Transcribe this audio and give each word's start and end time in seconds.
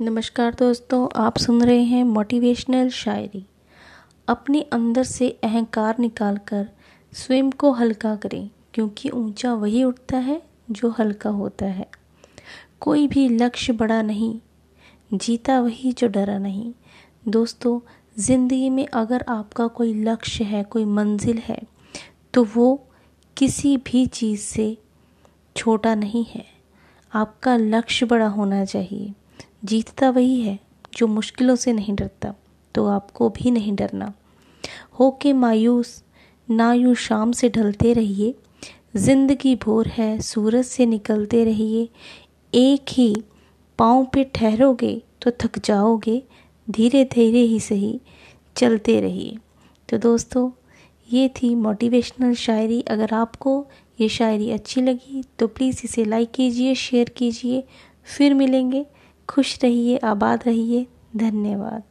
नमस्कार 0.00 0.54
दोस्तों, 0.54 1.08
आप 1.16 1.38
सुन 1.38 1.62
रहे 1.64 1.82
हैं 1.82 2.02
मोटिवेशनल 2.04 2.88
शायरी। 2.88 3.44
अपने 4.28 4.60
अंदर 4.72 5.02
से 5.02 5.28
अहंकार 5.44 5.98
निकालकर 5.98 6.66
स्वयं 7.12 7.50
को 7.50 7.70
हल्का 7.72 8.14
करें, 8.16 8.48
क्योंकि 8.74 9.08
ऊँचा 9.10 9.54
वही 9.54 9.82
उठता 9.84 10.18
है 10.18 10.40
जो 10.70 10.90
हल्का 10.98 11.30
होता 11.30 11.66
है। 11.66 11.88
कोई 12.80 13.06
भी 13.08 13.28
लक्ष्य 13.28 13.72
बड़ा 13.72 14.00
नहीं, 14.02 14.38
जीता 15.10 15.60
वही 15.60 15.92
जो 15.92 16.08
डरा 16.08 16.38
नहीं। 16.38 16.72
दोस्तों, 17.28 17.80
ज़िंदगी 18.16 18.70
में 18.70 18.86
अगर 18.86 19.24
आपका 19.28 19.66
कोई 19.68 19.94
लक्ष्य 20.04 20.44
है, 20.44 20.62
कोई 20.64 20.84
मंजिल 20.84 21.38
है 21.38 21.60
तो 22.34 22.44
वो 22.46 22.88
किसी 23.36 23.76
भी 23.76 24.06
चीज़ 24.08 24.40
से 24.42 24.76
छोटा 25.56 25.94
नहीं 25.94 26.26
है। 26.30 26.46
आपका 27.12 27.56
लक्ष्य 27.56 28.06
बड़ा 28.06 28.28
होना 28.28 28.64
चाहिए। 28.64 29.14
जीतता 29.66 30.10
वही 30.10 30.40
है, 30.40 30.58
जो 30.96 31.06
मुश्किलों 31.08 31.56
से 31.56 31.72
नहीं 31.72 31.94
डरता 31.94 32.34
तो 32.74 32.86
आपको 32.86 33.28
भी 33.30 33.50
नहीं 33.50 33.74
डरना। 33.76 34.12
हो 35.00 35.10
के 35.22 35.32
मायूस, 35.34 36.02
ना 36.48 36.72
यूँ 36.72 36.94
शाम 36.96 37.32
से 37.32 37.48
ढलते 37.48 37.92
रहिए। 37.92 38.34
ज़िंदगी 38.96 39.54
भोर 39.56 39.88
है, 39.88 40.20
सूरज 40.20 40.64
से 40.64 40.86
निकलते 40.86 41.44
रहिए। 41.44 41.88
एक 42.52 42.92
ही 42.92 43.14
पाँव 43.78 44.04
पे 44.04 44.24
ठहरोगे 44.34 45.00
तो 45.22 45.30
थक 45.40 45.58
जाओगे। 45.64 46.22
धीरे 46.68 47.04
धीरे 47.04 47.40
ही 47.40 47.58
सही 47.60 48.00
चलते 48.56 49.00
रहिए। 49.00 49.36
तो 49.88 49.98
दोस्तों, 49.98 50.50
ये 51.08 51.28
थी 51.36 51.54
मोटिवेशनल 51.54 52.34
शायरी। 52.36 52.80
अगर 52.80 53.14
आपको 53.14 53.64
ये 53.98 54.08
शायरी 54.08 54.50
अच्छी 54.50 54.80
लगी 54.80 55.22
तो 55.38 55.46
प्लीज़ 55.48 55.80
इसे 55.84 56.04
लाइक 56.04 56.30
कीजिए 56.30 56.74
शेयर 56.76 57.08
कीजिए। 57.08 57.62
फिर 58.06 58.34
मिलेंगे। 58.34 58.84
खुश 59.28 59.58
रहिए 59.62 59.96
आबाद 59.96 60.44
रहिए। 60.46 60.86
धन्यवाद। 61.16 61.82